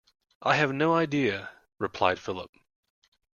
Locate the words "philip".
2.17-2.49